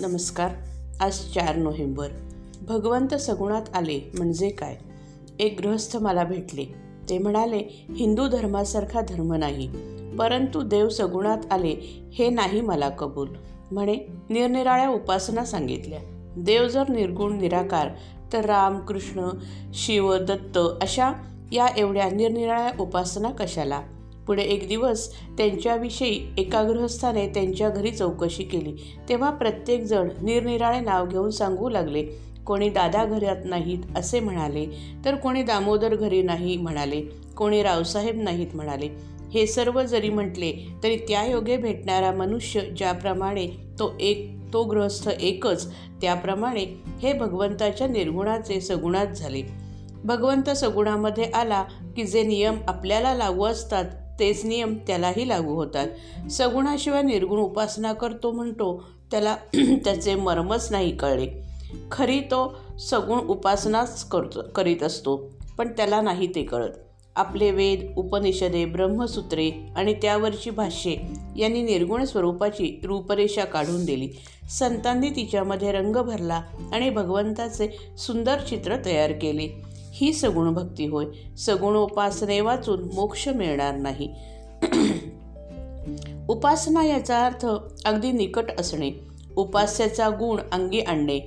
नमस्कार. 0.00 0.50
आज 1.00 1.12
चार 1.12 1.56
नोव्हेंबर. 1.56 2.08
भगवंत 2.68 3.14
सगुणात 3.14 3.62
आले 3.74 4.10
म्हणजे 4.18 4.48
काय? 4.48 4.76
एक 5.38 5.60
गृहस्थ 5.60 5.96
मला 5.96 6.24
भेटले. 6.24 6.64
ते 7.10 7.18
म्हणाले 7.18 7.86
हिंदू 7.96 8.28
धर्मासारखा 8.28 9.00
धर्म 9.00 9.34
नाही 9.34 9.68
परंतु 10.16 10.62
देव 10.62 10.88
सगुणात 10.88 11.38
आले 11.50 12.02
हे 12.14 12.28
नाही 12.28 12.60
मला 12.60 12.88
कबूल. 12.88 13.28
म्हणे 13.70 13.96
निरनिराळ्या 14.30 14.88
उपासना 14.88 15.44
सांगितल्या. 15.44 15.98
देव 16.36 16.68
जर 16.68 16.88
निर्गुण 16.88 17.38
निराकार 17.38 17.88
तर 18.32 18.44
राम 18.44 18.78
कृष्ण 18.78 19.28
शिव 19.74 20.16
दत्त 20.16 20.58
अशा 20.82 21.12
या 21.52 21.66
एवढ्या 21.76 22.10
निरनिराळ्या 22.10 22.70
उपासना 22.80 23.30
कशाला? 23.30 23.82
पुढे 24.26 24.42
एक 24.42 24.68
दिवस 24.68 25.08
त्यांच्याविषयी 25.38 26.34
एका 26.38 26.62
गृहस्थाने 26.62 27.26
त्यांच्या 27.28 27.68
घरी 27.68 27.90
चौकशी 27.90 28.44
केली. 28.44 28.72
तेव्हा 29.08 29.30
प्रत्येकजण 29.30 30.08
निरनिराळे 30.22 30.80
नाव 30.80 31.06
घेऊन 31.06 31.30
सांगू 31.30 31.68
लागले. 31.68 32.04
कोणी 32.46 32.68
दादा 32.68 33.04
घरात 33.04 33.44
नाहीत 33.44 33.96
असे 33.96 34.20
म्हणाले 34.20 34.66
तर 35.04 35.14
कोणी 35.14 35.42
दामोदर 35.42 35.94
घरी 35.94 36.22
नाही 36.22 36.56
म्हणाले 36.56 37.00
कोणी 37.36 37.62
रावसाहेब 37.62 38.22
नाहीत 38.22 38.54
म्हणाले. 38.54 38.88
हे 39.34 39.46
सर्व 39.46 39.82
जरी 39.82 40.08
म्हटले 40.08 40.52
तरी 40.82 40.96
त्या 40.96 41.24
योगे 41.26 41.56
भेटणारा 41.56 42.12
मनुष्य 42.12 42.60
ज्याप्रमाणे 42.60 43.46
तो 43.78 43.92
एक 44.00 44.30
तो 44.52 44.62
गृहस्थ 44.64 45.08
एकच 45.08 45.66
त्याप्रमाणे 46.00 46.64
हे 47.02 47.12
भगवंताच्या 47.12 47.86
निर्गुणाचे 47.86 48.60
सगुणात 48.60 49.06
झाले. 49.06 49.42
भगवंत 50.04 50.50
सगुणामध्ये 50.50 51.24
आला 51.24 51.62
की 51.96 52.04
जे 52.04 52.22
नियम 52.22 52.56
आपल्याला 52.68 53.14
लागू 53.14 53.44
असतात 53.44 53.84
तेच 54.18 54.44
नियम 54.44 54.74
त्यालाही 54.86 55.28
लागू 55.28 55.54
होतात. 55.54 55.86
सगुणाशिवाय 56.30 57.02
निर्गुण 57.02 57.38
उपासना 57.38 57.92
करतो 57.92 58.30
म्हणतो 58.30 58.84
त्याला 59.10 59.36
त्याचे 59.56 60.14
मर्मच 60.14 60.68
नाही 60.70 60.96
कळले. 60.96 61.26
खरी 61.92 62.20
तो 62.20 62.58
सगुण 62.90 63.18
उपासनाच 63.18 64.04
करतो 64.08 64.42
करीत 64.42 64.82
असतो 64.82 65.16
पण 65.58 65.68
त्याला 65.68 66.00
नाही 66.00 66.34
ते 66.34 66.42
कळत. 66.42 66.70
आपले 67.16 67.50
वेद 67.50 67.92
उपनिषदे 67.96 68.64
ब्रह्मसूत्रे 68.64 69.50
आणि 69.76 69.94
त्यावरची 69.94 70.50
भाष्ये 70.50 70.96
यांनी 71.36 71.62
निर्गुण 71.62 72.04
स्वरूपाची 72.04 72.80
रूपरेषा 72.84 73.44
काढून 73.44 73.84
दिली. 73.84 74.08
संतांनी 74.50 75.10
तिच्यामध्ये 75.10 75.72
रंग 75.72 75.96
भरला 75.96 76.42
आणि 76.72 76.90
भगवंताचे 76.90 77.68
सुंदर 77.98 78.40
चित्र 78.40 78.76
तयार 78.84 79.12
केले. 79.12 79.73
ही 79.94 80.12
सगुण 80.12 80.54
भक्ती 80.54 80.86
होय. 80.86 81.04
सगुण 81.38 81.76
उपासने 81.76 82.40
वाचून 82.40 82.88
मोक्ष 82.94 83.28
मिळणार 83.28 83.74
नाही. 83.76 84.14
उपासना 86.28 86.84
याचा 86.84 87.26
अर्थ 87.26 87.46
अगदी 87.84 88.12
निकट 88.12 88.44
असणे. 88.58 88.90
उपास्याचा 89.36 90.08
गुण 90.08 90.40
अंगी 90.52 90.80
आणणे. 90.80 91.20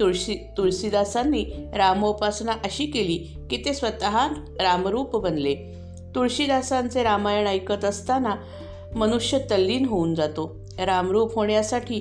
तुळशी 0.00 0.34
तुळशीदासांनी 0.34 1.44
रामोपासना 1.76 2.52
अशी 2.52 2.86
केली 2.86 3.16
की 3.50 3.56
ते 3.56 3.74
स्वतः 3.74 4.26
रामरूप 4.60 5.16
बनले. 5.16 5.54
तुळशीदासांचे 6.14 7.02
रामायण 7.02 7.46
ऐकत 7.46 7.84
असताना 7.84 8.34
मनुष्य 8.96 9.38
तल्लीन 9.38 9.84
होऊन 9.84 10.14
जातो. 10.14 10.56
रामरूप 10.78 11.34
होण्यासाठी 11.34 12.00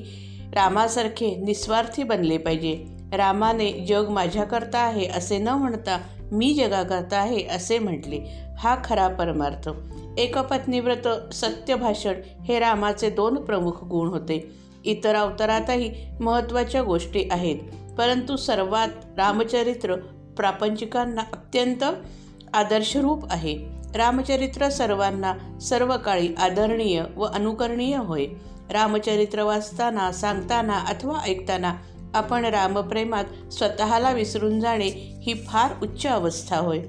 रामासारखे 0.54 1.36
निस्वार्थी 1.36 2.04
बनले 2.04 2.38
पाहिजे. 2.38 2.99
रामाने 3.14 3.72
जग 3.72 4.10
माझ्याकरता 4.10 4.80
आहे 4.80 5.08
असे 5.08 5.38
न 5.38 5.48
म्हणता 5.48 6.02
मी 6.32 6.54
जगाकरता 6.54 7.18
आहे 7.18 7.48
असे 7.48 7.80
म्हटले. 7.80 8.46
हा 8.58 8.78
खरा 8.86 9.08
परमार्थ. 9.08 9.70
एकपत्नीव्रत 10.18 11.34
सत्यभाषण 11.34 12.14
हे 12.46 12.60
रामाचे 12.60 13.10
दोन 13.10 13.36
प्रमुख 13.36 13.84
गुण 13.84 14.08
होते. 14.08 14.52
इतर 14.86 15.16
अवतारातही 15.16 15.92
महत्त्वाच्या 16.20 16.84
गोष्टी 16.84 17.24
आहेत. 17.32 17.56
परंतु 17.98 18.36
सर्वात 18.36 18.88
रामचरित्र 19.18 19.96
प्रापंचिकांना 20.38 21.22
अत्यंत 21.22 21.84
आदर्शरूप 22.54 23.32
आहे. 23.32 23.58
रामचरित्र 23.96 24.70
सर्वांना 24.70 25.60
सर्व 25.62 25.98
काळी 25.98 26.34
आदरणीय 26.34 27.04
व 27.16 27.24
अनुकरणीय 27.24 27.98
होय. 27.98 28.26
रामचरित्र 28.72 29.44
वाचताना 29.44 30.12
सांगताना 30.12 30.80
अथवा 30.80 31.20
ऐकताना 31.26 31.74
आपण 32.14 32.46
रामप्रेमात 32.46 33.54
स्वतःला 33.54 34.12
विसरून 34.12 34.60
जाणे 34.60 34.88
ही 35.24 35.34
फार 35.34 35.72
उच्च 35.84 36.08
अवस्था 36.08 36.58
होय. 36.58 36.80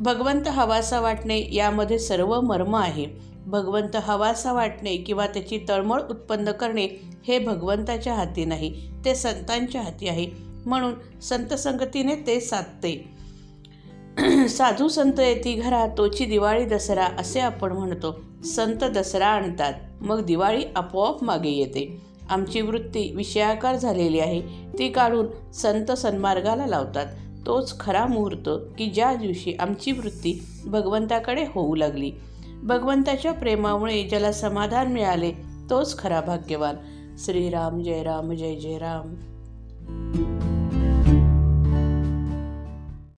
भगवंत 0.00 0.48
हवासा 0.48 1.00
वाटणे 1.00 1.48
यामध्ये 1.52 1.98
सर्व 1.98 2.40
मर्म 2.40 2.76
आहे. 2.76 3.06
भगवंत 3.46 3.96
हवासा 3.96 4.52
वाटणे 4.52 4.96
किंवा 4.96 5.26
त्याची 5.26 5.58
तळमळ 5.68 6.00
उत्पन्न 6.10 6.52
करणे 6.52 6.88
हे 7.28 7.38
भगवंताच्या 7.38 8.14
हाती 8.14 8.44
नाही 8.44 8.90
ते 9.04 9.14
संतांच्या 9.14 9.82
हाती 9.82 10.08
आहे. 10.08 10.26
म्हणून 10.66 11.20
संत 11.20 11.54
संगतीने 11.54 12.14
ते 12.16 12.40
साधते. 12.40 13.16
साधू 14.48 14.88
संत 14.88 15.20
येती 15.20 15.54
घरा 15.54 15.86
तोची 15.98 16.24
दिवाळी 16.24 16.64
दसरा 16.64 17.04
असे 17.04 17.40
आपण 17.40 17.72
म्हणतो. 17.72 18.20
संत 18.44 18.84
दसरा 18.84 19.26
आणतात 19.26 19.72
मग 20.00 20.24
दिवाळी 20.24 20.64
आपोआप 20.76 21.24
मागे 21.24 21.50
येते. 21.50 22.15
आमची 22.30 22.60
वृत्ती 22.60 23.12
विषयाकार 23.16 23.76
झालेली 23.76 24.20
आहे 24.20 24.42
ती 24.78 24.88
काढून 24.88 25.52
संत 25.52 25.92
सन्मार्गाला 25.92 26.66
लावतात. 26.66 27.06
तोच 27.46 27.80
खरा 27.80 28.06
मुहूर्त 28.06 28.48
की 28.78 28.86
ज्या 28.86 29.14
दिवशी 29.14 29.52
आमची 29.52 29.92
वृत्ती 29.92 30.46
भगवंताकडे 30.66 31.44
होऊ 31.54 31.74
लागली. 31.74 32.12
भगवंताच्या 32.62 33.32
प्रेमामुळे 33.32 34.02
ज्याला 34.02 34.32
समाधान 34.32 34.92
मिळाले 34.92 35.32
तोच 35.70 35.98
खरा 35.98 36.20
भाग्यवान. 36.20 36.74
श्रीराम 37.18 37.82
जय 37.82 38.02
राम 38.02 38.32
जय 38.32 38.54
जय 38.54 38.78
राम. 38.78 40.35